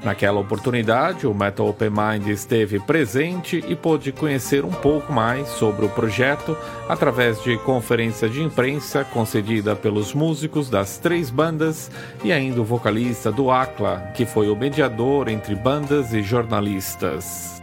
Naquela 0.05 0.41
oportunidade, 0.41 1.29
o 1.29 1.35
Metal 1.35 1.69
Open 1.69 1.91
Mind 1.91 2.27
esteve 2.27 2.81
presente 2.81 3.65
e 3.69 3.77
pôde 3.77 4.11
conhecer 4.11 4.65
um 4.65 4.70
pouco 4.70 5.12
mais 5.12 5.47
sobre 5.49 5.87
o 5.87 5.89
projeto 5.89 6.57
através 6.89 7.41
de 7.43 7.57
conferência 7.59 8.29
de 8.29 8.43
imprensa 8.43 9.05
concedida 9.05 9.77
pelos 9.77 10.12
músicos 10.12 10.69
das 10.69 10.99
três 10.99 11.31
bandas 11.31 11.89
e 12.24 12.33
ainda 12.33 12.61
o 12.61 12.65
vocalista 12.65 13.31
do 13.31 13.51
Acla, 13.51 14.11
que 14.15 14.27
foi 14.27 14.49
o 14.49 14.57
mediador 14.57 15.29
entre 15.29 15.55
bandas 15.55 16.12
e 16.12 16.20
jornalistas. 16.20 17.61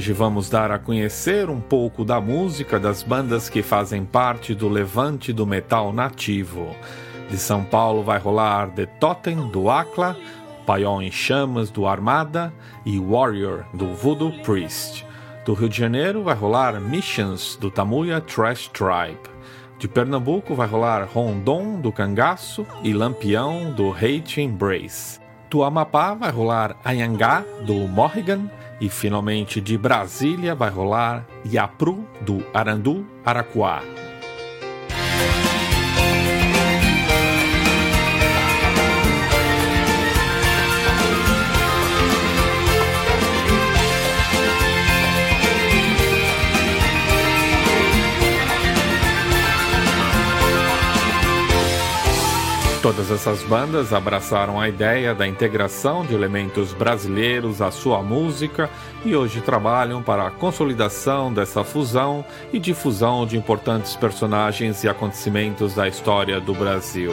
Hoje 0.00 0.14
vamos 0.14 0.48
dar 0.48 0.70
a 0.70 0.78
conhecer 0.78 1.50
um 1.50 1.60
pouco 1.60 2.06
da 2.06 2.18
música 2.22 2.80
das 2.80 3.02
bandas 3.02 3.50
que 3.50 3.62
fazem 3.62 4.02
parte 4.02 4.54
do 4.54 4.66
levante 4.66 5.30
do 5.30 5.46
metal 5.46 5.92
nativo. 5.92 6.74
De 7.28 7.36
São 7.36 7.62
Paulo 7.62 8.02
vai 8.02 8.18
rolar 8.18 8.70
The 8.70 8.86
Totem 8.86 9.48
do 9.48 9.68
Acla, 9.68 10.16
Paiol 10.64 11.02
em 11.02 11.10
Chamas 11.10 11.70
do 11.70 11.86
Armada 11.86 12.50
e 12.86 12.98
Warrior 12.98 13.66
do 13.74 13.88
Voodoo 13.88 14.32
Priest. 14.42 15.04
Do 15.44 15.52
Rio 15.52 15.68
de 15.68 15.76
Janeiro 15.76 16.22
vai 16.22 16.34
rolar 16.34 16.80
Missions 16.80 17.56
do 17.56 17.70
Tamuya 17.70 18.22
Trash 18.22 18.68
Tribe. 18.68 19.20
De 19.78 19.86
Pernambuco 19.86 20.54
vai 20.54 20.66
rolar 20.66 21.06
Rondon 21.12 21.78
do 21.78 21.92
Cangaço 21.92 22.66
e 22.82 22.94
Lampião 22.94 23.70
do 23.70 23.92
Hate 23.92 24.40
Embrace. 24.40 25.20
Do 25.50 25.62
Amapá 25.62 26.14
vai 26.14 26.30
rolar 26.30 26.74
Anhangá 26.86 27.44
do 27.66 27.74
Morrigan 27.86 28.48
e 28.80 28.88
finalmente 28.88 29.60
de 29.60 29.76
Brasília 29.76 30.54
vai 30.54 30.70
rolar 30.70 31.26
Yapru 31.44 32.06
do 32.22 32.44
Arandu 32.54 33.06
Araquá. 33.24 33.82
Todas 52.82 53.10
essas 53.10 53.42
bandas 53.42 53.92
abraçaram 53.92 54.58
a 54.58 54.66
ideia 54.66 55.14
da 55.14 55.26
integração 55.28 56.02
de 56.02 56.14
elementos 56.14 56.72
brasileiros 56.72 57.60
à 57.60 57.70
sua 57.70 58.02
música 58.02 58.70
e 59.04 59.14
hoje 59.14 59.42
trabalham 59.42 60.02
para 60.02 60.26
a 60.26 60.30
consolidação 60.30 61.30
dessa 61.30 61.62
fusão 61.62 62.24
e 62.50 62.58
difusão 62.58 63.26
de 63.26 63.36
importantes 63.36 63.94
personagens 63.96 64.82
e 64.82 64.88
acontecimentos 64.88 65.74
da 65.74 65.86
história 65.86 66.40
do 66.40 66.54
Brasil. 66.54 67.12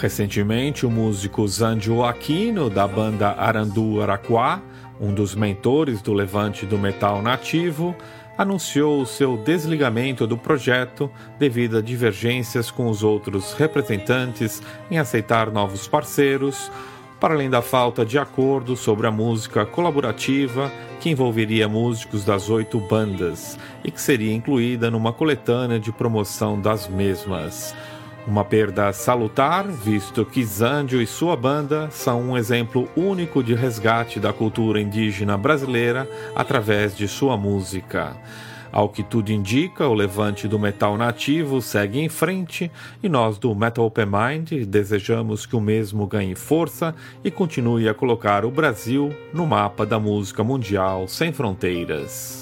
Recentemente, 0.00 0.86
o 0.86 0.90
músico 0.90 1.46
Zandio 1.46 2.02
Aquino, 2.02 2.70
da 2.70 2.88
banda 2.88 3.34
Arandu 3.36 4.00
Araquá, 4.00 4.62
um 4.98 5.12
dos 5.12 5.34
mentores 5.34 6.00
do 6.00 6.14
levante 6.14 6.64
do 6.64 6.78
metal 6.78 7.20
nativo, 7.20 7.94
anunciou 8.38 9.02
o 9.02 9.06
seu 9.06 9.36
desligamento 9.36 10.26
do 10.26 10.38
projeto 10.38 11.10
devido 11.38 11.76
a 11.76 11.82
divergências 11.82 12.70
com 12.70 12.88
os 12.88 13.02
outros 13.02 13.52
representantes 13.52 14.62
em 14.90 14.98
aceitar 14.98 15.50
novos 15.50 15.86
parceiros, 15.86 16.72
para 17.20 17.34
além 17.34 17.50
da 17.50 17.60
falta 17.60 18.02
de 18.02 18.18
acordo 18.18 18.76
sobre 18.76 19.06
a 19.06 19.10
música 19.10 19.66
colaborativa 19.66 20.72
que 20.98 21.10
envolveria 21.10 21.68
músicos 21.68 22.24
das 22.24 22.48
oito 22.48 22.80
bandas 22.80 23.58
e 23.84 23.90
que 23.90 24.00
seria 24.00 24.34
incluída 24.34 24.90
numa 24.90 25.12
coletânea 25.12 25.78
de 25.78 25.92
promoção 25.92 26.58
das 26.58 26.88
mesmas. 26.88 27.74
Uma 28.26 28.44
perda 28.44 28.92
salutar, 28.92 29.66
visto 29.66 30.24
que 30.24 30.44
Zandio 30.44 31.00
e 31.00 31.06
sua 31.06 31.34
banda 31.34 31.88
são 31.90 32.20
um 32.20 32.36
exemplo 32.36 32.88
único 32.94 33.42
de 33.42 33.54
resgate 33.54 34.20
da 34.20 34.32
cultura 34.32 34.80
indígena 34.80 35.36
brasileira 35.36 36.08
através 36.36 36.96
de 36.96 37.08
sua 37.08 37.36
música. 37.36 38.14
Ao 38.70 38.88
que 38.88 39.02
tudo 39.02 39.32
indica, 39.32 39.88
o 39.88 39.94
levante 39.94 40.46
do 40.46 40.58
metal 40.58 40.96
nativo 40.96 41.60
segue 41.60 41.98
em 41.98 42.08
frente 42.08 42.70
e 43.02 43.08
nós 43.08 43.36
do 43.36 43.52
Metal 43.52 43.84
Open 43.84 44.06
Mind 44.06 44.64
desejamos 44.64 45.44
que 45.44 45.56
o 45.56 45.60
mesmo 45.60 46.06
ganhe 46.06 46.36
força 46.36 46.94
e 47.24 47.30
continue 47.30 47.88
a 47.88 47.94
colocar 47.94 48.44
o 48.44 48.50
Brasil 48.50 49.12
no 49.32 49.44
mapa 49.44 49.84
da 49.84 49.98
música 49.98 50.44
mundial 50.44 51.08
sem 51.08 51.32
fronteiras. 51.32 52.39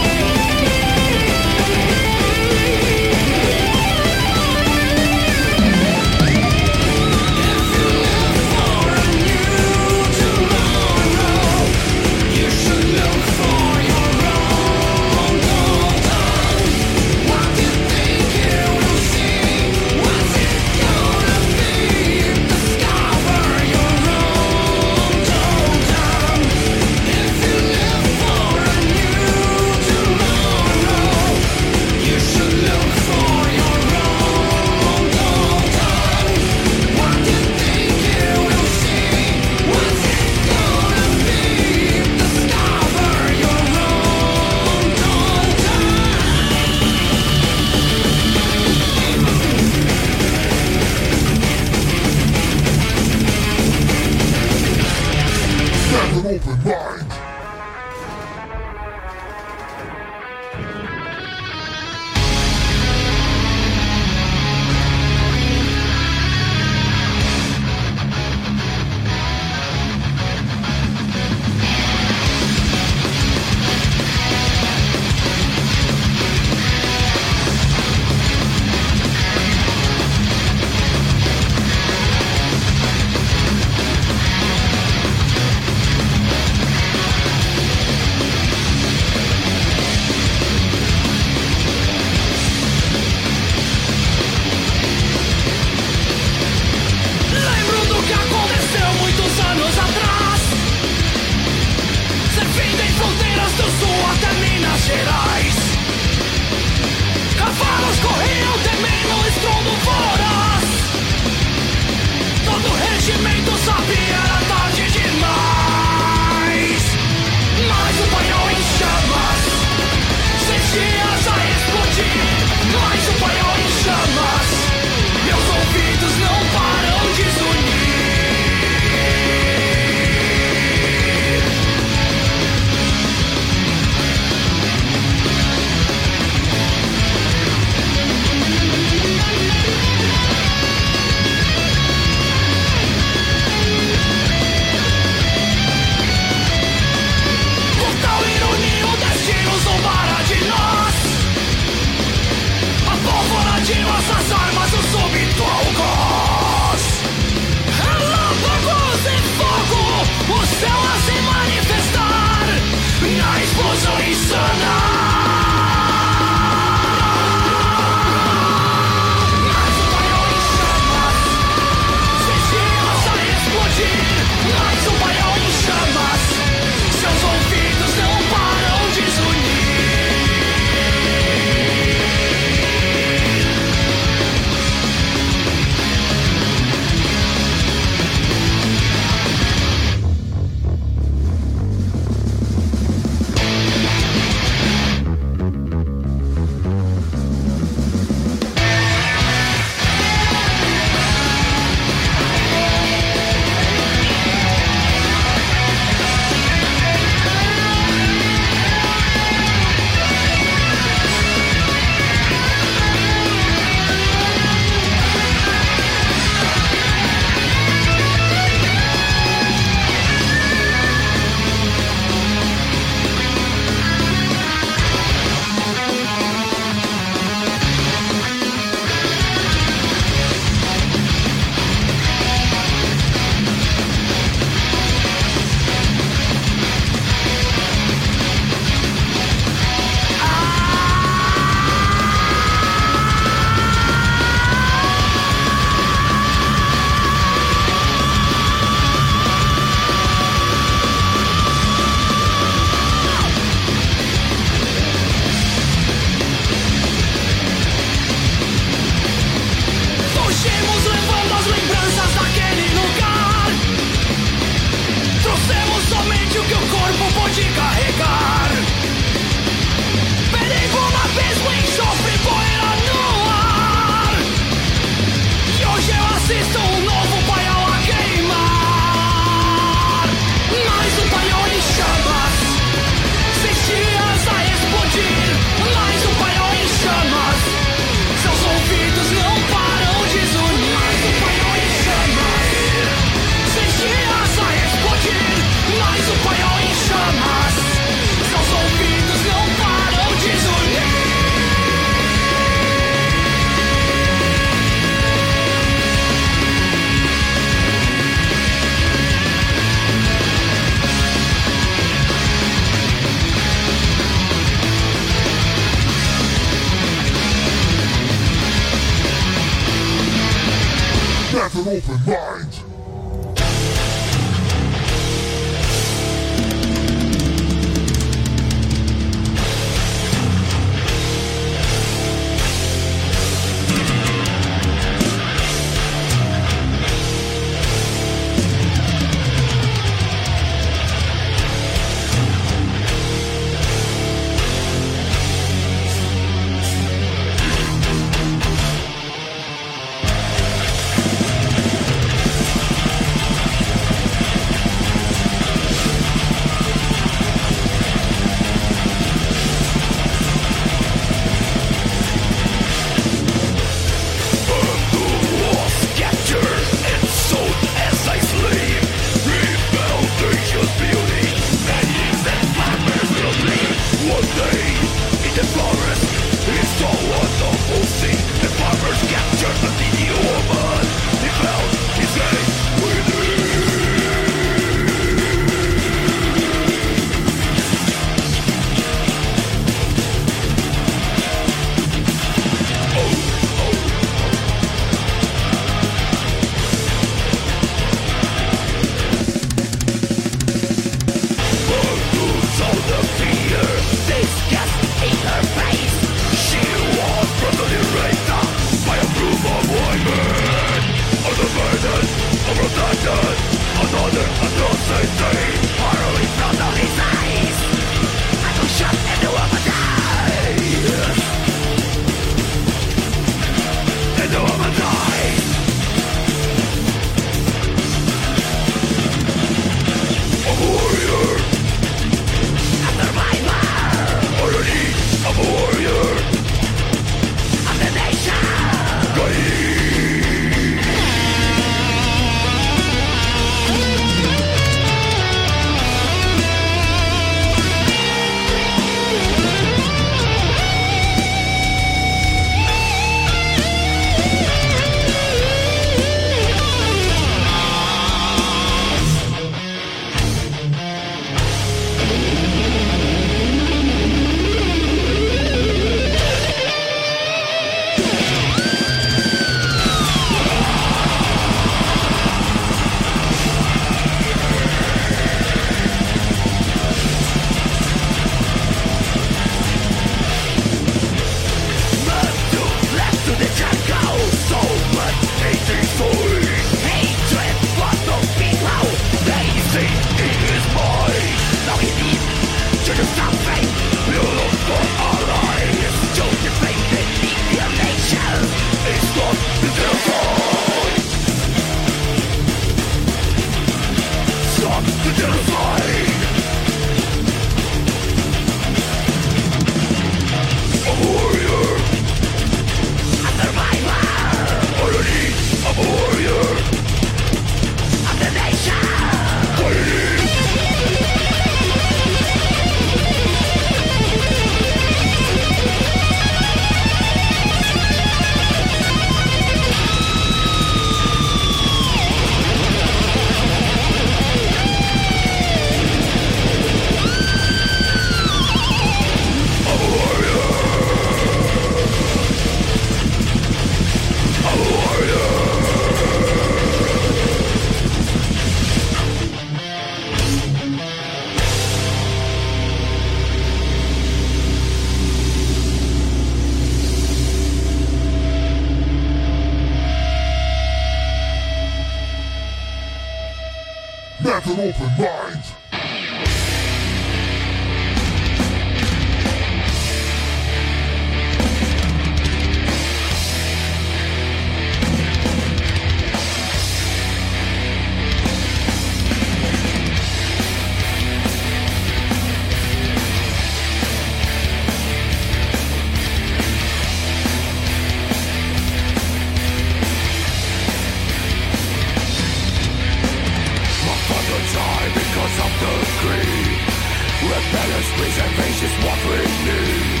Rebellious, 597.24 597.88
reason, 598.00 598.30
vicious, 598.36 598.74
what 598.84 599.00
we 599.08 599.18
need 599.48 600.00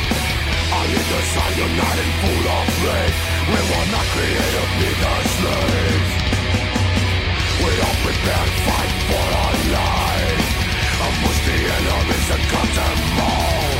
On 0.76 0.86
either 0.92 1.22
side, 1.32 1.56
united, 1.56 2.10
full 2.20 2.46
of 2.52 2.66
faith 2.84 3.16
We 3.48 3.60
will 3.64 3.88
not 3.96 4.06
create 4.12 4.54
a 4.60 4.64
neither 4.76 5.16
slaves 5.36 6.12
We 7.64 7.72
are 7.80 7.96
prepared, 8.04 8.52
to 8.52 8.62
fight 8.68 8.92
for 9.08 9.26
our 9.40 9.54
lives. 9.72 10.48
And 11.04 11.14
push 11.24 11.40
the 11.48 11.58
enemies 11.76 12.28
and 12.34 12.44
cut 12.52 12.70
them 12.76 13.00
all 13.24 13.72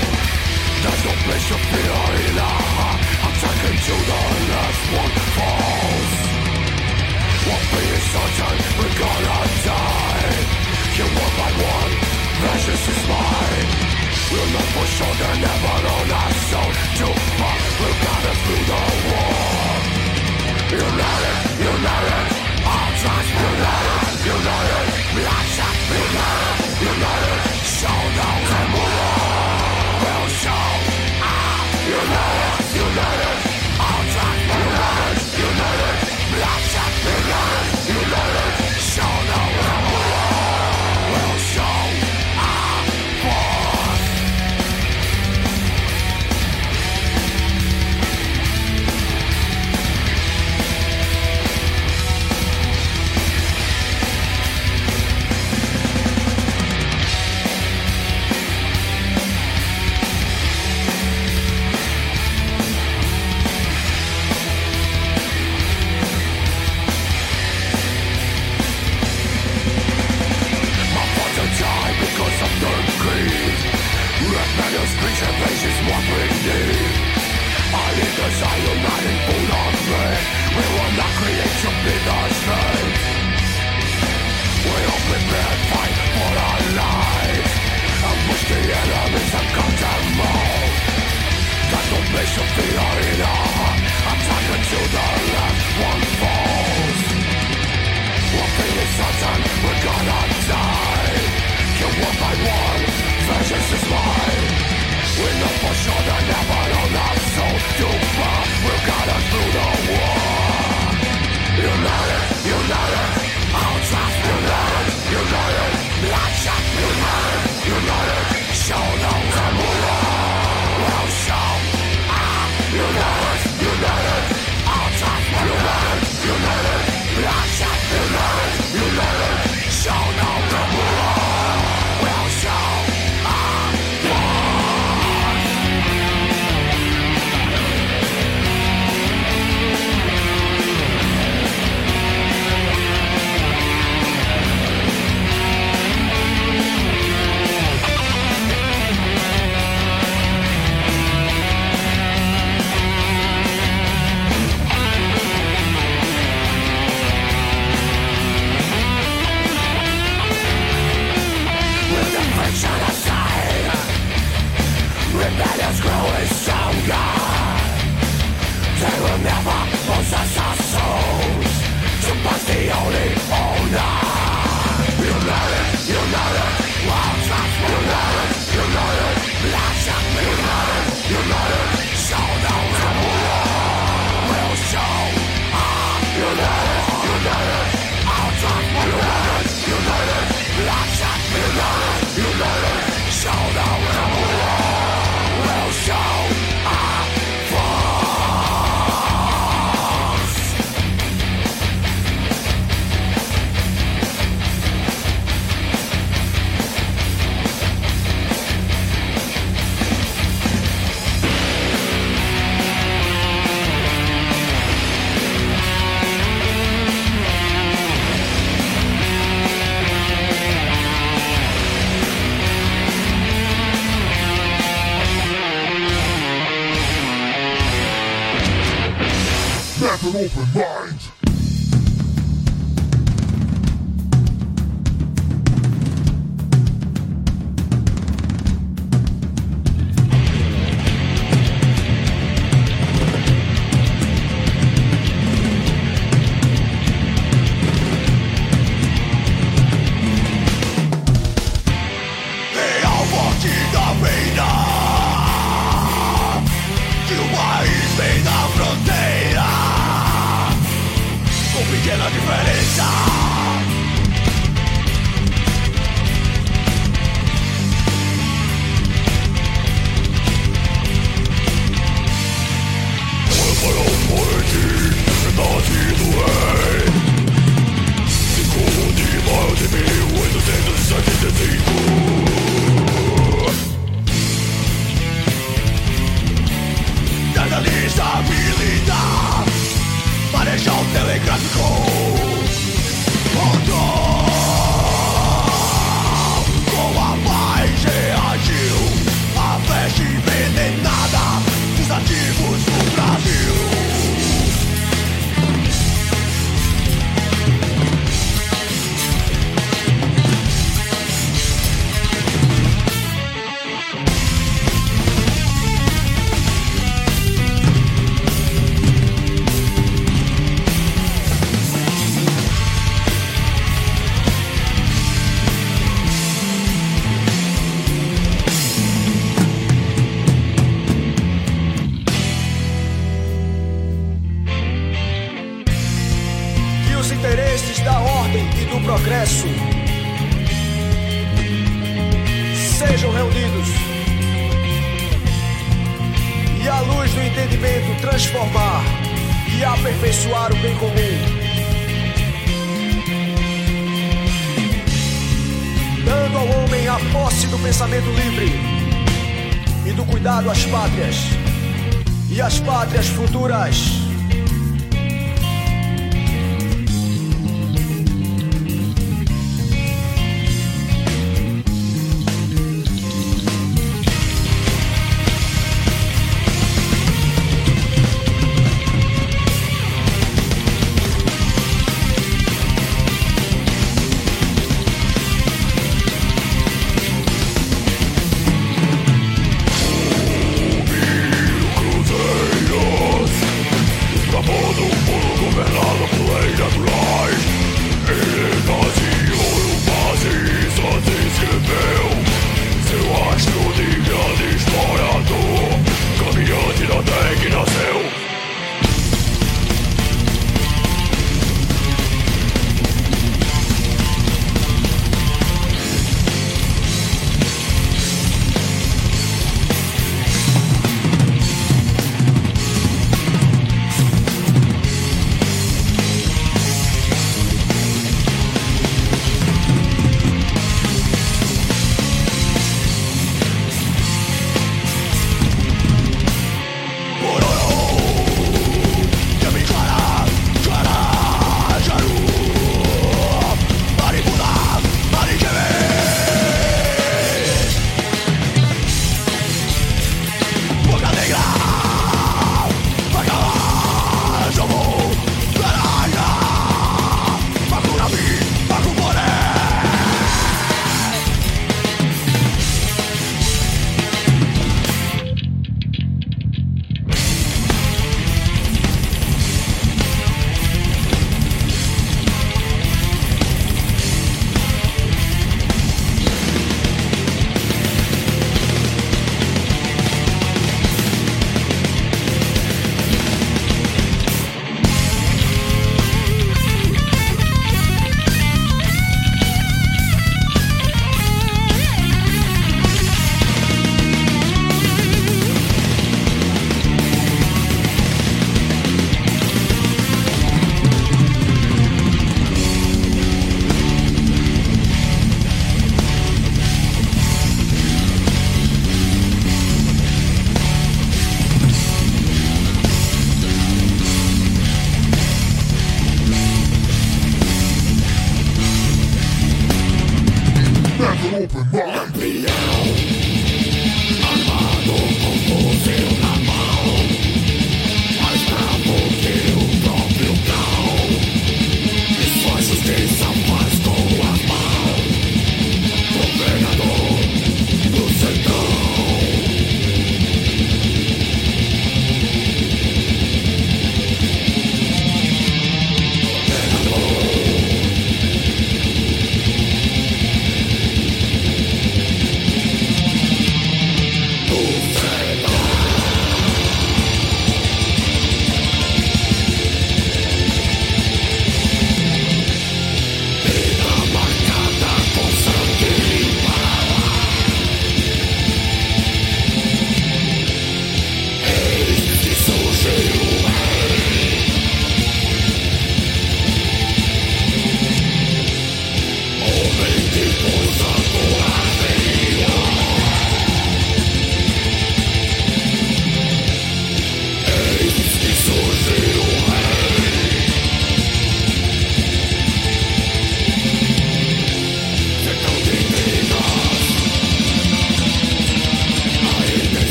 There's 0.82 1.02
no 1.04 1.14
place 1.24 1.46
to 1.52 1.58
fear, 1.68 2.04
in 2.28 2.38
our 2.40 2.64
heart 2.76 3.04
Attack 3.24 3.60
until 3.68 4.00
the 4.08 4.20
last 4.52 4.82
one 4.94 5.14
falls. 5.34 6.12
What 7.48 7.62
be 7.72 7.82
certain, 8.12 8.56
we're 8.78 8.96
gonna 9.00 9.40
die. 9.64 10.34
Kill 10.94 11.06
one 11.06 11.34
by 11.38 11.50
one 11.64 12.13
precious 12.40 12.82
is 12.88 13.02
mine. 13.08 13.68
We'll 14.30 14.50
not 14.54 14.68
for 14.74 14.86
shoulder, 14.96 15.32
never 15.44 15.74
on 15.94 16.10
our 16.20 16.32
soul 16.50 16.72
Too 16.98 17.14
far, 17.38 17.58
we'll 17.78 17.96
gather 18.04 18.34
through 18.42 18.64
the 18.70 18.80
war. 19.08 19.74
United, 20.74 21.36
united, 21.74 22.26
our 22.72 22.90
trust 23.00 23.30
united, 23.50 24.00
united, 24.34 24.86
united. 25.14 25.43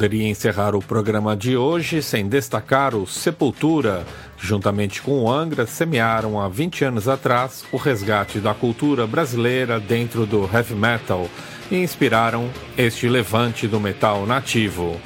Poderia 0.00 0.28
encerrar 0.28 0.74
o 0.74 0.80
programa 0.80 1.36
de 1.36 1.58
hoje 1.58 2.00
sem 2.02 2.26
destacar 2.26 2.94
o 2.94 3.06
Sepultura, 3.06 4.06
que 4.38 4.46
juntamente 4.46 5.02
com 5.02 5.24
o 5.24 5.30
Angra 5.30 5.66
semearam 5.66 6.40
há 6.40 6.48
20 6.48 6.86
anos 6.86 7.06
atrás 7.06 7.66
o 7.70 7.76
resgate 7.76 8.38
da 8.38 8.54
cultura 8.54 9.06
brasileira 9.06 9.78
dentro 9.78 10.24
do 10.24 10.48
heavy 10.50 10.74
metal 10.74 11.28
e 11.70 11.76
inspiraram 11.76 12.48
este 12.78 13.10
levante 13.10 13.68
do 13.68 13.78
metal 13.78 14.24
nativo. 14.24 14.98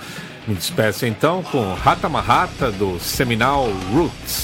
Me 0.47 0.55
despeço 0.55 1.05
então 1.07 1.43
com 1.43 1.75
Rata 1.75 2.09
Marrata 2.09 2.71
do 2.71 3.01
Seminal 3.01 3.67
Roots. 3.93 4.44